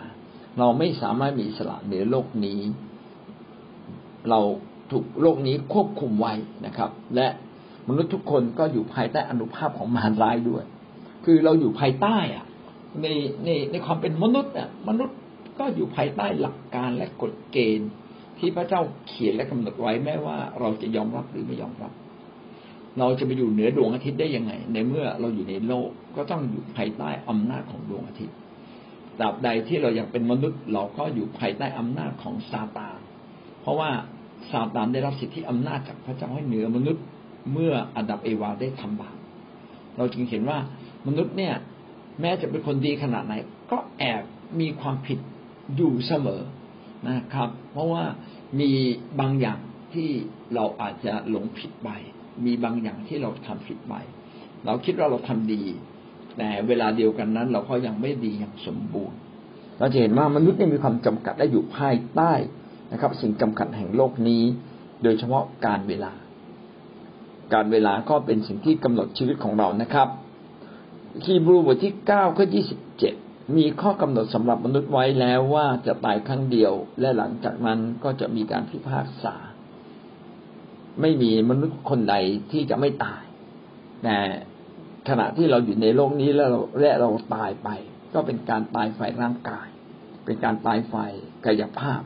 [0.60, 2.60] เราไม่สามารถมีอิสระเหนือโลกนี้
[4.30, 4.40] เรา
[4.92, 6.34] ถูกโลกนี้ควบคุมไว้
[6.66, 7.28] นะครับ และ
[7.88, 10.64] มนุษย์ทุกคนก็อยู่ภายใต้อนุภาพของมารร้ายด้วย
[11.26, 12.46] คือเราอยู่ภายใต้อะ
[13.02, 13.08] ใน
[13.46, 15.18] ในในความเป็นมนุษย์อะมนุษย์
[15.60, 17.90] ก็อยู่ภายใต้หลักการและกฎเกณฑ์
[18.38, 21.92] ที่พระเจ้าเขียนและกำหนดไว้แม้ว่าเราจะยอมรับหรือไม่ยอมรับ
[23.00, 28.36] เราจะไปอยู่เหนือดวงอาทิตย์ได้ยังไง ในเมื่อเราอยู่ในโลกก็ต้องอยู่ภายใต้อำนาจของดวงอาทิตย์
[29.20, 33.00] ตราบใดที่เรายังเป็นมนุษย์ เราก็อยู่ภายใต้อำนาจของซาตาน
[33.62, 33.90] เพราะว่า
[34.52, 37.04] ซาตานได้รับสิทธิอำนาจจากพระเจ้าให้เหนือมนุษย์
[37.54, 39.18] เมื่ออดับเอวาได้ทำบาป
[39.98, 40.58] เราจึงเห็นว่า
[41.08, 41.54] มนุษย์เนี่ย
[42.22, 43.34] แม้จะเป็นคนดีขนาดไหน
[43.72, 44.22] ก็แอบ
[44.60, 45.20] มีความผิด
[45.76, 46.42] อยู่เสมอ
[47.08, 48.04] นะครับ เพราะว่า
[48.60, 48.72] มี
[49.20, 49.60] บางอย่าง
[49.94, 50.10] ที่
[50.56, 51.90] เราอาจจะหลงผิดไป
[52.46, 53.94] มีบางอย่างที่เราทำผิดไป
[54.66, 55.64] เราคิดว่าเราทำดี
[56.38, 59.18] แต่เวลาเดียวกันนั้น เราก็ยังไม่ดีอย่างสมบูรณ์
[59.80, 62.34] เราจะเห็นว่ามนุษย์เนี่ยมีความจำกัดและอยู่ภายใต้
[62.92, 64.44] นะครับ สิ่งจำกัดแห่งโลกนี้
[65.04, 66.14] โดยเฉพาะการเวลา
[67.54, 70.08] การเวลาก็เป็นสิ่งที่กำหนดชีวิตของเรานะครับ
[71.26, 73.14] ฮีบรูบทที่เก้าข้อยี่สิบเจ็ด
[73.58, 79.36] มีข้อกำหนดสำหรับมนุษย์ไว้แล้วว่าจะตายครั้งเดียว และหลังจากนั้นก็จะมีการพิพากษา
[81.02, 82.16] ไม่มีมนุษย์คนใด
[82.52, 83.24] ที่จะไม่ตาย
[84.04, 84.18] แต่
[85.08, 87.70] ขณะที่เราอยู่ในโลกนี้แล้วเราและเราตายไป
[88.14, 89.68] ก็เป็นการตายฝ่ายร่างกาย
[90.26, 91.12] เป็นการตายฝ่าย
[91.46, 92.02] กายภาพ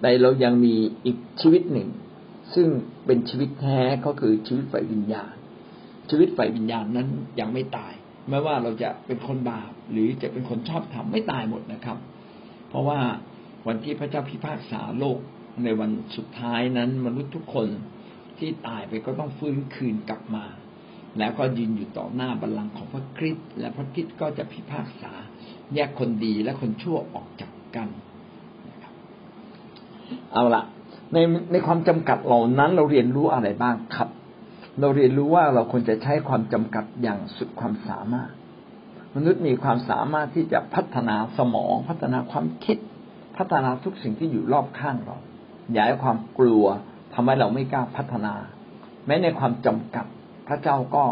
[0.00, 1.88] แต่เรายังมีอีกชีวิตหนึ่ง
[2.54, 2.68] ซึ่ง
[3.06, 5.34] เป็นชีวิตแท้ก็คือชีวิตฝ่ายวิญญาณ
[6.10, 7.08] ชีวิตฝ่ายวิญญาณนั้น
[7.40, 7.92] ยังไม่ตาย
[8.28, 11.98] ไม่ว่าเราจะเป็นคนบาปหรือจะเป็นคนชอบทำไม่ตายหมดนะครับ
[12.68, 13.00] เพราะว่า
[13.66, 15.18] วันที่พระเจ้าพิพากษาโลก
[15.64, 17.68] ในวันสุดท้ายนั้น มนุษย์ทุกคน
[18.38, 20.44] ที่ตายไปก็ต้องฟื้นคืนกลับมา
[21.18, 25.12] แล้วก็ยืนอยู่ต่อหน้าบัลลังก์ของพระคริสต์และพระคริสต์ก็จะพิพากษา
[25.74, 27.88] แยกคนดีและคนชั่วออกจากกัน
[30.32, 30.62] เอาละ
[31.12, 31.18] ใน
[31.52, 34.08] ในความจำกัดเหล่านั้นเราเรียนรู้อะไรบ้างครับ
[34.80, 38.30] เราเรียนรู้ว่าเราควรจะใช้ความจำกัดอย่างสุดความสามารถ
[39.16, 42.78] มนุษย์มีความสามารถที่จะพัฒนาสมอง พัฒนาความคิด
[43.36, 45.16] พัฒนาทุกสิ่งที่อยู่รอบข้างเรา
[45.72, 46.64] อย่าให้ความกลัว
[47.14, 48.34] ทำให้เราไม่กล้าพัฒนา
[49.06, 50.06] แม้ในความจำกัด
[50.48, 51.04] พระเจ้าก็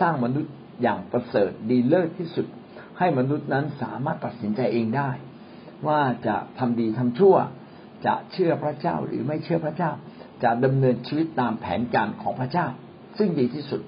[0.00, 2.46] สร้างมนุษย์อย่างประเสริฐดีเลิศที่สุด
[2.98, 5.10] ให้มนุษย์นั้นสามารถตัดสินใจเองได้
[5.88, 7.36] ว่าจะทำดีทำชั่ว
[8.06, 9.90] จะเชื่อพระเจ้าหรือไม่เชื่อพระเจ้า
[10.44, 12.66] จะดำเนินชีวิตตามแผนการของพระเจ้า
[13.18, 13.80] ซึ่งดีที่สุด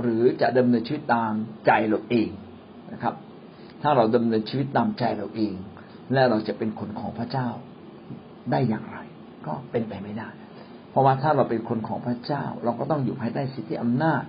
[0.00, 1.32] หรือจะดำเนินชีวิตตาม
[1.66, 2.28] ใจเราเอง
[2.92, 3.14] นะครับ
[3.82, 5.54] ถ้าเราดำเนินชีวิตตามใจเราเอง
[6.12, 7.48] และเราจะเป็นคนของพระเจ้า
[8.50, 8.98] ได้อย่างไร
[9.46, 10.28] ก็เป็นไปไม่ได้
[10.90, 14.22] เพราะว่าถ้าเราเป็นคนของพระเจ้า เราก็ต้องอยู่ภายใต้สิทธิอำนาจ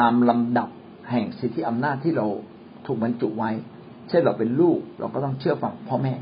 [0.00, 0.68] ตามลำดับ
[1.10, 2.26] แห่งสิทธิอำนาจที่เรา
[2.86, 3.50] ถูกบรรจุไว้
[4.08, 6.14] เช่นเราเป็นลูกเราก็ต้องเชื่อฟังพ่อแม่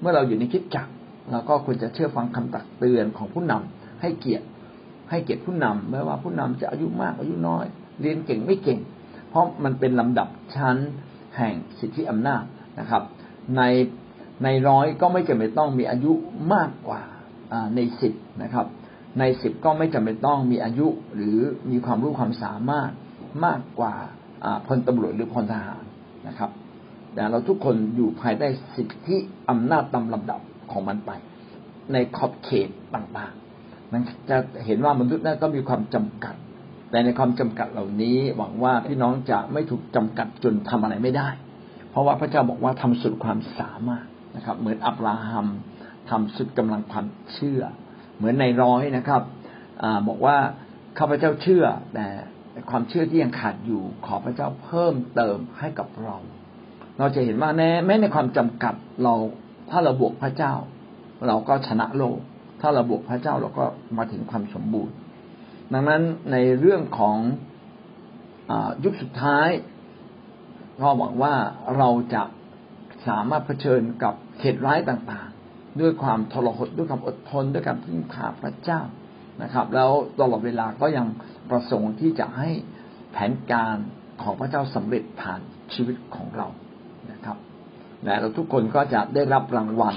[0.00, 0.86] เมื่อเราอยู่ในคิดจัก
[1.30, 4.46] เราก็ควรจะเชื่อฟังคำตักเตือนของผู้นำให้เกียรติ
[5.10, 7.64] ให้เกียรติผู้นำไม่ว่าผู้นำจะอายุมากอายุน้อย
[8.00, 8.78] เรียนเก่งไม่เก่ง
[9.30, 10.76] เพราะมันเป็นลำดับชั้น
[11.36, 12.42] แห่งสิทธิอำนาจ
[12.80, 13.02] นะครับ
[13.56, 13.62] ใน
[14.44, 16.12] ในร้อยก็ไม่จำเป็นต้องมีอายุ
[16.54, 17.02] มากกว่า
[17.74, 18.66] ในสิบนะครับ
[19.18, 21.38] ในสิบก็ไม่จำเป็นต้องมีอายุหรือ
[21.70, 22.90] มีความรู้ความสามารถ
[23.44, 23.94] มากกว่า
[24.66, 25.82] พลตำรวจหรือพลทหาร
[26.28, 26.50] นะครับ
[27.14, 29.16] แต่เราทุกคนอยู่ภายใต้สิทธิ
[29.50, 30.40] อำนาจตามลำดับ
[30.72, 31.10] ของมันไป
[31.92, 36.34] ในขอบเขตต่างๆ มันจะเห็นว่ามนุษย์นั้นก็มีความจำกัด
[36.90, 41.28] แต่ในความจำกัดเหล่านี้หวังว่าพี่น้องจะไม่ถูกจำกัดจนทำอะไรไม่ได้
[41.90, 45.46] เพราะว่าพระเจ้าบอกว่าทำสุดความสามารถนะครับ เหมือนอับราฮัม
[46.10, 47.62] ทำสุดกำลังความเชื่อ
[48.22, 49.22] เหมือนในร้อยนะครับ
[49.82, 50.36] อบอกว่า
[50.98, 52.06] ข้าพเจ้าเชื่อ แต่
[52.70, 56.16] ความเชื่อที่ยังขาดอยู่ ขอพระเจ้าเพิ่มเติมให้กับเรา
[56.98, 59.14] เราจะเห็นว่าแม้ในความจำกัดเรา
[59.70, 60.54] ถ้าเราบวกพระเจ้า
[61.26, 62.18] เราก็ชนะโลก
[62.60, 63.64] ถ้าเราบวกพระเจ้าเราก็
[63.96, 64.94] มาถึงความสมบูรณ์
[65.72, 67.16] ดังนั้นในเรื่องของ
[68.50, 68.52] อ
[68.84, 69.48] ยุคสุดท้าย
[70.80, 71.34] ก็หวังว่า
[71.76, 72.22] เราจะ
[73.08, 75.30] สามารถเผชิญกับเหตุร้ายต่าง
[75.80, 78.80] ด้วยความทรหดด้วยความอดทนด้วยการพึ่งพาพระเจ้า
[79.42, 81.06] นะครับ แล้วตลอดเวลาก็ยัง
[81.50, 82.50] ประสงค์ที่จะให้
[83.12, 83.76] แผนการ
[84.22, 85.40] ของพระเจ้าสำเร็จผ่าน
[85.74, 86.48] ชีวิตของเรา
[87.12, 87.36] นะครับ
[88.04, 89.96] และเราทุกคนก็จะได้รับรางวัล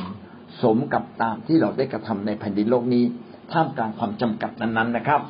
[0.62, 3.04] สมกับตามที่เราได้กระทำในแผ่นดินโลกนี้
[3.52, 5.22] ท่ามกลางความจำกัดนั้นๆนะครับ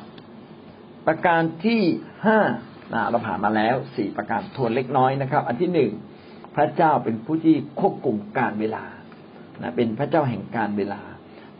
[1.06, 1.80] ประการที่
[2.26, 2.38] ห้า
[3.10, 5.90] เราผ่านมาแล้วสี่ประการทวนเล็กน้อยนะครับ อันที่หนึ่ง
[6.56, 8.84] พระเจ้าเป็นผู้ที่ควบคุมการเวลา
[9.62, 11.00] นะเป็นพระเจ้าแห่งการเวลา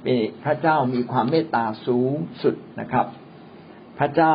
[0.02, 3.06] เป็นพระเจ้ามีความเมตตาสูงสุดนะครับ
[3.98, 4.34] พระเจ้า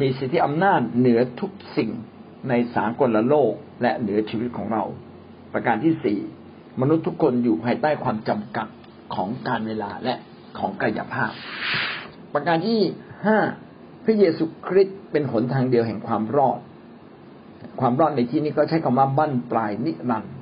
[0.00, 1.90] มีสิทธิอำนาจเหนือทุกสิ่ง
[2.48, 4.84] ในสากลโลกและเหนือชีวิตของเรา
[5.52, 6.18] ประการที่สี่
[6.80, 8.68] มนุษย์ทุกคนอยู่ภายใต้ความจำกัด
[9.14, 10.14] ของการเวลาและ
[10.58, 11.32] ของกายภาพ
[12.34, 12.80] ประการที่
[13.26, 13.38] ห้า
[14.04, 16.58] พระเยซูคริสต์เป็นหนทางเดียวแห่งความรอด
[17.80, 20.34] ความรอดในที่นี้ก็ใช้คำว่าบั้นปลายนิรันด์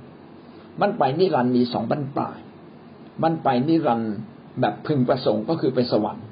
[0.81, 2.38] บั้นปลายนิรันด์มีสองบั้นปลาย
[3.22, 4.14] บั้นปลายนิรันด์
[4.61, 6.24] แบบพึงประสงค์ก็คือไปสวรรค์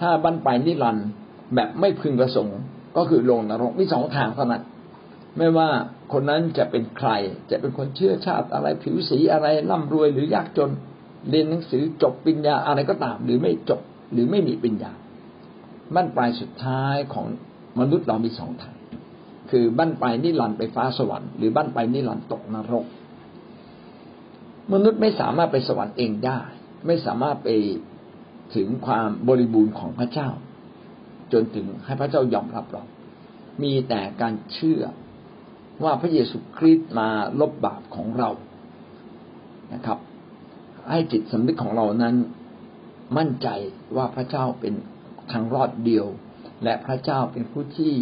[0.00, 1.06] ถ้าบั้นปลายนิรันด์
[1.54, 2.58] แบบไม่พึงประสงค์
[2.96, 4.62] ก็คือลงนรกมีสองทางเท่านั้น
[5.36, 5.68] ไม่ว่า
[6.12, 7.10] คนนั้นจะเป็นใคร
[7.50, 10.70] จะเป็นคนเชื่อชาติอะไรผิวสีอะไรร่ำรวยหรือยากจน
[11.30, 13.80] เรียนหนังสือจบปริญญาอะไรก็ตาม หรือไม่จบ
[14.12, 14.92] หรือไม่มีวิญญา
[15.94, 17.26] บั้นปลายสุดท้ายของ
[17.80, 18.76] มนุษย์เรามีสองทาง
[19.50, 22.84] คือบั้นปลายนิรันดร์ไปฟ้าสวรรค์หรือบั้นปลายนิรันดร์ตกนรก
[24.72, 26.40] มนุษย์ไม่สามารถไปสวรรค์เองได้
[26.86, 27.48] ไม่สามารถไป
[28.54, 30.28] ถึงความบริบูรณ์ของพระเจ้า
[31.32, 32.84] จนถึงให้พระเจ้ายอมรับเรา
[33.62, 34.82] มีแต่การเชื่อ
[35.84, 37.08] ว่าพระเยซูคริสต์มา
[37.40, 38.30] ลบบาปของเรา
[39.74, 39.98] นะครับ
[40.90, 42.16] ให้จิตสำนึกของเรานั้น
[43.18, 43.48] มั่นใจ
[43.96, 44.74] ว่าพระเจ้าเป็น
[45.32, 46.06] ทางรอดเดียว
[46.64, 47.92] และพระเจ้าเป็นผู้ที่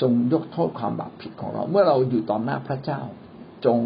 [0.00, 3.00] ทรงยกโทษความบาปผิดของเรา เมื่อเราอยู่ต่อหน้าพระเจ้า
[3.66, 3.78] จง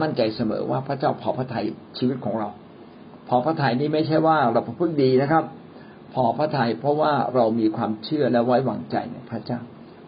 [0.00, 1.64] มั่นใจเสมอว่าพระเจ้าพอพระทัย
[1.98, 2.48] ชีวิตของเรา
[3.28, 5.44] พอพระทัยนี้ไม่ใช่ว่าเราเป็นผู้ดีนะครับ
[6.14, 9.60] พอพระทัยเพราะว่าเรามีความเชื่อและไว้วางใจในพระเจ้า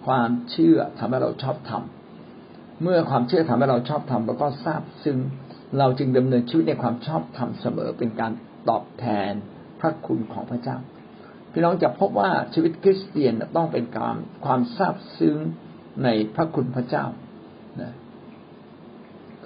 [0.06, 5.18] ความเชื่อทำให้เราชอบทำเมื่อความเชื่อทำให้เราชอบทำแล้วก็ทราบซึ้ง
[5.78, 8.32] เราจึงดำเนินชีวิตในความชอบธรรมเสมอเป็นการ
[8.68, 9.32] ตอบแทน
[9.80, 10.76] พระคุณของพระเจ้า
[11.52, 15.36] พี่น้องจะพบว่าชีวิตคริสเตียนต้องเป็นการความซาบซึ้ง
[16.04, 17.04] ในพระคุณพระเจ้า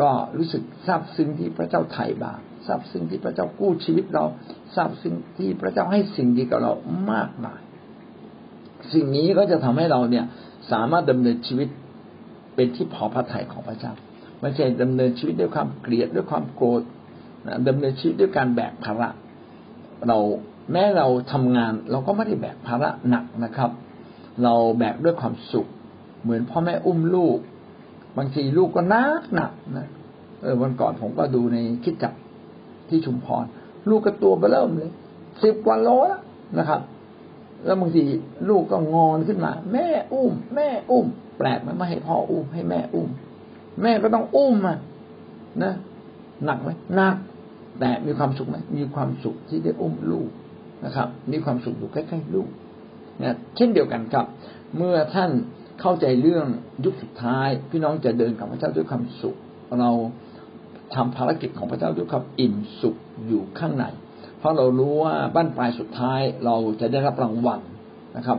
[0.01, 4.25] ก็รู้สึกซาบซึ้งที่พระเจ้าไถ่บาปซาบซึ้งที่พระเจ้ากู้ชีวิตเรา
[4.75, 6.73] ซาบซึ้งที่พระเจ้าให้สิ่งดีกับเรา
[7.13, 7.61] มากมาย
[8.93, 10.25] สิ่งนี้ก็จะทำให้เราเนี่ย
[10.73, 11.69] สามารถดำเนินชีวิต
[12.55, 13.93] เป็นที่พอพระทัยของพระเจ้า
[14.41, 16.83] ไม่ใช่ดำเนินชีวิตด้วยความเกลียดด้วยความโกรธ
[17.69, 19.09] ดำเนินชีวิตด้วยการแบกภาระ
[20.09, 20.19] เรา
[20.73, 23.71] แม้เราทำงานเราก็ไม่ได้แบกภาระหนักนะครับ
[24.43, 25.67] เราแบกด้วยความสุข
[26.23, 27.39] เหมือนพ่อแม่อุ้มลูก
[28.19, 29.87] บางทีลูกก็นักหนักนะ
[30.43, 32.13] เออวันก่อนผมก็ดูในคิดจัก
[32.89, 33.45] ที่ชุมพร
[33.89, 34.93] ลูกก็ตัวเบเริ่มเลย
[35.43, 36.23] สิบกว่าโลแล้ว
[36.59, 36.81] นะครับ
[37.65, 38.05] แล้วบางที
[38.49, 41.07] ลูกก็งอนขึ้นมา แม่อุ้ม แม่อุ้ม
[41.39, 43.09] แปลกไหมไม่ให้พ่ออุ้มให้แม่อุ้ม
[43.83, 44.79] แม่ก็ต้องอุ้มอะ
[45.63, 45.75] นะ
[46.45, 47.17] หนักไหมหนัก
[47.81, 50.29] แต่มีความสุขไหมมีความสุขที่ได้อุ้มลูก
[50.85, 52.49] นะครับ มีความสุขอยู่ใกล้ๆลูก
[53.23, 54.27] นะเช่นเดียวกันกับ
[54.77, 55.31] เมื่อท่าน
[55.81, 56.47] เข้าใจเรื่อง
[56.85, 59.37] ยุคสุดท้าย พี่น้องจะเดินกับพระเจ้าด้วยความสุข
[59.81, 59.91] เรา
[60.95, 63.85] ทำภารกิจของพระเจ้าด้วยความอิ่มสุขอยู่ข้างใน
[64.39, 67.61] เพราะเรารู้ว่าบ้านปลายสุดท้ายเราจะได้รับรางวัล
[68.17, 68.39] นะครับ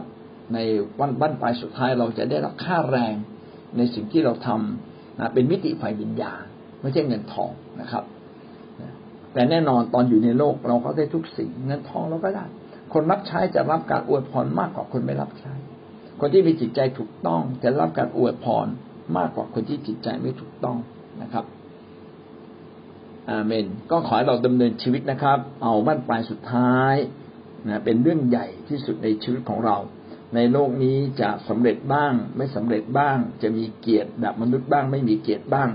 [0.53, 0.57] ใน
[0.99, 3.15] วันบ้านปลายสุดท้ายเราจะได้รับค่าแรง
[3.77, 6.41] ในสิ่งที่เราทำนะเป็นมิติฝ่ายวิญญาณ
[6.81, 8.03] ไม่ใช่เงินทองนะครับ
[9.33, 12.45] แต่แน่นอนตอนอยู่ในโลกเราก็ได้ทุกสิ่งเงินทองเราก็ได้
[12.93, 15.53] คนรับใช้จะรับการอวยพรมากกว่าคนไม่รับใช้
[16.19, 18.67] คนที่มีจิตใจถูกต้องจะรับการอวยพร
[19.17, 20.77] มากกว่าคนที่จิตใจไม่ถูกต้อง
[21.21, 21.45] นะครับ
[23.29, 26.95] อาเมน ก็ขอให้เราดำเนินชีวิตนะครับ เอาบ้านปลายสุดท้าย
[27.67, 29.77] นะเป็นเรื่องใหญ่ที่สุดในชีวิตของเรา
[30.35, 35.69] ในโลกนี้จะสำเร็จบ้าง ไม่สำเร็จบ้าง จะมีเกียรติแบบมนุษย์บ้าง ไม่มีเกียรติบ้าง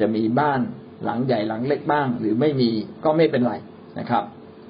[0.00, 0.60] จะมีบ้าน
[1.04, 2.70] หลังใหญ่หลังเล็กบ้าง หรือไม่มี
[3.04, 3.54] ก็ไม่เป็นไร
[3.98, 4.24] นะครับ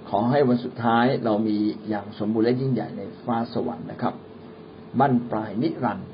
[0.09, 1.57] ขอให้วันสุดท้ายเรามี
[1.89, 4.15] อย่างสมบูรณ์และยิ่งใหญ่ในฟ้าสวรรค์นะครับ
[4.99, 6.09] บั้นปลายนิรันดร์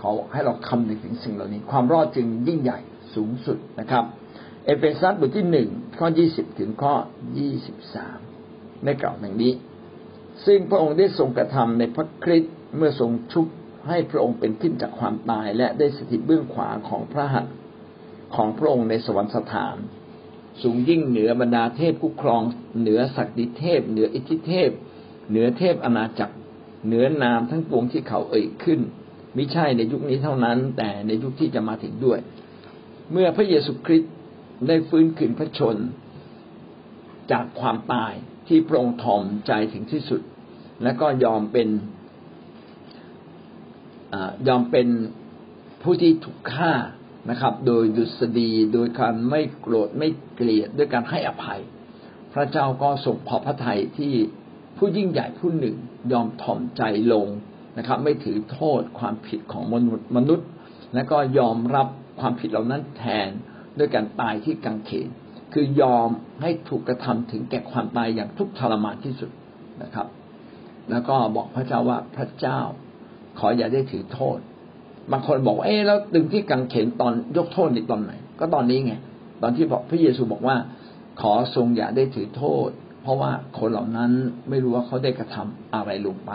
[0.00, 2.78] ขอให้เราคำนึงถึงสิ่งเหล่านี้ ความรอดจึงยิ่งใหญ่
[3.14, 4.04] สูงสุดนะครับ
[4.64, 6.94] เอเฟซัสบทที่หนึ่งข้อยี่สิบถึงข้อ
[7.38, 8.18] ยี่สิบสาม
[8.84, 9.52] ได้กล่าวอย่างนี้
[10.46, 13.46] ซึ่งพระองค์ได้ทรงกระทำในพระคริสต์เมื่อทรงชุบ
[13.88, 17.54] ให้พระองค์เป็นขึ้นจากความตาย และได้สถิตเบื้องขวาของพระหัตถ์
[18.34, 19.76] ของพระองค์ในสวรรคสถาน
[20.62, 22.42] สูงยิ่งเหนือบรรดาเทพผู้ครอง
[22.80, 24.70] เหนือศักดิเทพ เหนืออิทธิเทพ
[25.30, 26.34] เหนือเทพอาณาจักร
[26.86, 28.80] เหนือนามทั้งปวงที่เขาเอ่ยขึ้น
[29.36, 32.18] มิใช่ในยุคนี้เท่านั้น แต่ในยุคที่จะมาถึงด้วย
[33.12, 34.12] เมื่อพระเยซูคริสต์
[34.66, 35.76] ได้ฟื้นคืนพระชน
[37.32, 38.12] จากความตาย
[38.48, 40.20] ที่พระองค์ทอมใจถึงที่สุด
[40.82, 41.68] และก็ยอมเป็น
[44.48, 44.88] ยอมเป็น
[45.82, 46.72] ผู้ที่ถูกฆ่า
[47.30, 51.60] นะครับ โดยดุษฎีโดยการไม่โกรธไม่เกลียดด้วยการให้อภัย
[52.32, 54.12] พระเจ้าก็ส่งพอพระทัยที่
[54.80, 55.76] ผู้ยิ่งใหญ่ผู้หนึ่ง
[56.12, 57.28] ยอมถ่อมใจลง
[57.78, 60.48] นะครับ ไม่ถือโทษความผิดของมนุษย์มนุษย์
[60.94, 61.86] และก็ยอมรับ
[62.20, 63.30] ความผิดเหล่านั้นแทน
[63.78, 65.08] ด้วยการตายที่กังเขน
[65.52, 66.08] คือยอม
[66.42, 69.30] ให้ถูกกระทำถึงแก่ความตายอย่างทุกทรมานที่สุด
[69.82, 70.06] นะครับ
[70.90, 72.60] แล้วก็บอกพระเจ้าว่าพระเจ้า
[73.38, 74.38] ขออย่าได้ถือโทษ
[75.12, 78.94] บางคนบอกเอ๊แล้วดึงที่กังเขนตอนยกโทษในตอนไหน ก็ตอนนี้ไง
[79.42, 80.56] ตอนที่บอกพระเยซูบอกว่า
[81.20, 82.70] ขอทรงอย่าได้ถือโทษ
[83.02, 84.10] เพราะว่าคนเหล่านั้น
[84.48, 86.32] ไม่รู้ว่าเขาได้กระทำอะไรลงไป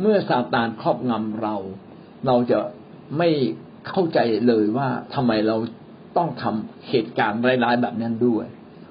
[0.00, 1.56] เมื่อซาตานครอบงำเรา
[2.26, 2.58] เราจะ
[3.18, 3.28] ไม่
[3.88, 5.56] เข้าใจเลยว่าทำไมเรา
[6.16, 8.46] ต้องทำเหตุการณ์ร้ายๆแบบนั้นด้วย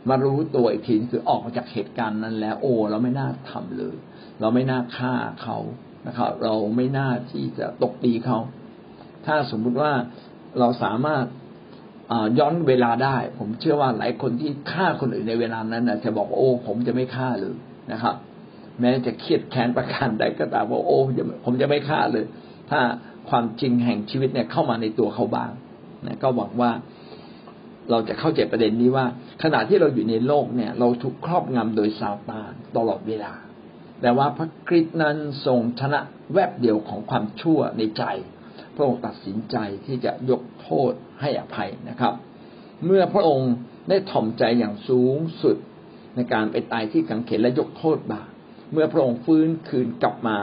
[0.09, 3.95] มารู้ตัวอีกทีคือออกมาจากเหตุการณ์นั้นแล้ว โอ้เราไม่น่าทำเลย
[4.39, 5.57] เราไม่น่าฆ่าเขา
[6.07, 8.39] นะครับ เราไม่น่าที่จะตกตีเขา
[9.25, 9.91] ถ้าสมมุติว่า
[10.59, 11.25] เราสามารถ
[12.39, 17.55] ย้อนเวลาได้ ผมเชื่อว่าหลายคนที่ฆ่าคนอื่นในเวลานั้นนะจะบอกโอ้ ผมจะไม่ฆ่าเลย
[17.91, 18.15] นะครับ
[18.79, 20.99] แม้จะเครียดแค้นประการใดก็ตามว่าโอ้
[21.45, 22.25] ผมจะไม่ฆ่าเลย
[22.69, 22.79] ถ้า
[23.29, 25.51] ความจริงแห่งชีวิตเนี่ยเข้ามาในตัวเขาบ้าง
[26.05, 26.71] นะก็หวังว่า
[27.89, 29.05] เราจะเข้าใจประเด็นนี้ว่า
[29.43, 33.33] ขณะที่เราอยู่ในโลกเนี่ย เราถูกครอบงำโดยซาตานตลอดเวลา
[34.01, 35.99] แต่ว่าพระคริสต์นั้นทรงชนะ
[36.33, 38.03] แวบเดียวของความชั่วในใจ
[38.75, 42.13] พระองค์ตัดสินใจที่จะยกโทษให้อภัยนะครับ
[42.85, 43.51] เมื่อพระองค์
[43.89, 45.57] ได้ถ่อมใจอย่างสูงสุด
[46.15, 48.29] ในการไปตายที่กังเขนและยกโทษบาป
[48.71, 50.39] เมื่อพระองค์ฟื้นคืนกลับมา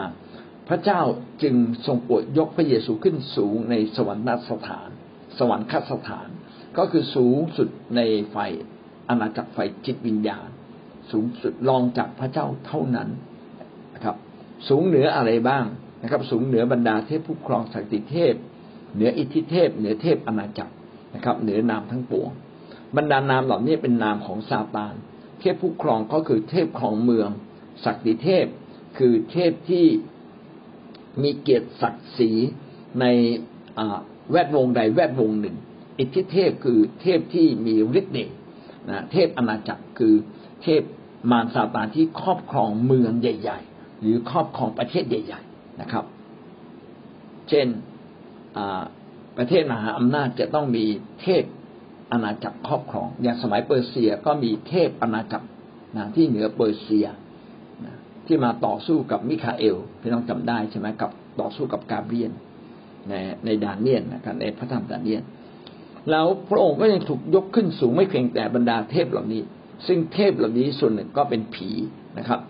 [0.69, 1.01] พระเจ้า
[1.43, 1.55] จึง
[1.87, 4.89] ทรงโปรดยกพระเยซูขึ้นสูงในสวรรคสถาน
[5.39, 6.29] สวรรคสถาน
[6.79, 8.37] ก็คือสูงสุดในไฟ
[9.09, 10.49] อาณาจักรไฟจิตวิญญาณ
[11.11, 13.09] สูงสุดรองจากพระเจ้าเท่านั้น
[13.95, 14.17] นะครับ
[14.69, 15.65] สูงเหนืออะไรบ้าง
[16.03, 18.35] นะครับ สูงเหนือบรรดาเทพผู้ครองศักดิเทพ
[18.95, 20.75] เหนืออิทธิเทพ เหนือเทพอาณาจักร
[21.15, 22.31] นะครับ เหนือนามทั้งปวง
[22.97, 24.95] บรรดานามเหล่านี้เป็นนามของซาตาน
[25.41, 27.29] เทพผู้ครองก็คือเทพของเมือง
[27.85, 28.47] ศักดิเทพ
[28.99, 29.87] คือเทพที่
[31.23, 32.33] มีเกียรติศักดิ์ศรี
[33.01, 33.05] ใน
[34.31, 35.57] แวดวงใดแวดวงหนึ่ง
[35.99, 38.31] อิทธิเทพคือเทพที่มีฤทธิ์เดช
[38.89, 40.15] นะเทพอาณาจักรคือ
[40.63, 40.83] เทพ
[41.31, 45.46] มารซาตานที่ครอบครองเมืองใหญ่ ๆ หรือครอบครองประเทศใหญ่ๆ
[45.81, 46.05] นะครับ
[47.49, 47.67] เช่น
[49.39, 50.85] ประเทศมหาอำนาจจะต้องมี
[51.21, 51.45] เทพ
[52.13, 55.47] อาณาจักรครอบครอง อย่างสมัยเปอร์เซียก็มีเทพอาณาจักร
[55.97, 57.07] นะที่เหนือเปอร์เซีย
[58.27, 61.11] ที่มาต่อสู้กับมิคาเอลพี่น้องจำได้ใช่ไหมกับ
[61.41, 62.33] ต่อสู้กับกาเบียน
[63.09, 65.23] ในในดานเนียนนะครับในพระธรรมดานเนียน
[66.11, 69.43] แล้วพระองค์ก็ยังถูกยกขึ้นสูงไม่เพียงแต่บรรดาเทพเหล่านี้
[69.87, 71.69] ซึ่งเทพเหล่านี้ส่วนหนึ่งก็เป็นผี
[72.19, 72.41] นะครับ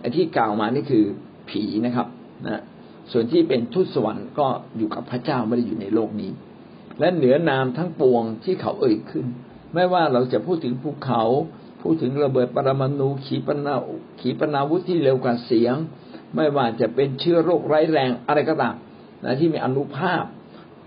[0.00, 1.04] ไอ้ที่กล่าวมานี่คือ
[1.50, 2.06] ผีนะครับ
[2.46, 2.62] นะ
[3.12, 6.30] ส่วนที่เป็นทูตสวรรค์ก็อยู่กับพระเจ้าไม่ได้อยู่ในโลกนี้
[7.00, 9.26] และเหนือนามทั้งปวงที่เขาเอ่ยขึ้น
[9.74, 11.22] ไม่ว่าเราจะพูดถึงภูเขา
[11.82, 13.74] พูดถึงระเบิดปรมาณูขีปนา
[14.20, 15.74] ขีปนาวุธที่เร็วกว่าเสียง
[16.36, 18.74] ไม่ว่าจะเป็นเชื้อโรคร้ายแรงอะไรก็ตาม
[19.24, 20.24] นะที่มีอนุภาพ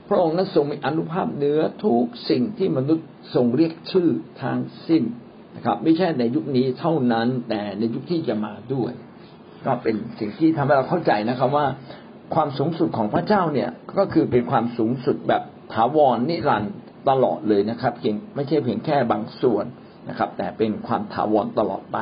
[0.10, 4.10] พระองค์นั้นทรงมีอนุภาพเหนือทุกสิ่งที่มนุษย์ทรงเรียกชื่อ
[4.42, 4.58] ทาง
[4.88, 5.04] สิ้น
[5.56, 8.92] นะครับ ไม่ใช่ในยุคนี้เท่านั้นแต่ในยุคที่จะมาด้วย
[9.66, 11.66] ก็เป็นสิ่งที่ทำให้เราเข้าใจนะครับว่า
[12.36, 15.42] ความสูงสุดของพระเจ้าเนี่ยก็คือเป็นความสูงสุดแบบ
[15.74, 16.74] ถาวรนิรันดร์
[17.10, 19.66] ตลอดเลยนะครับเพียงไม่ใช่เพียงแค่บางส่วน
[20.10, 21.98] นะครับ แต่เป็นความถาวรตลอดไป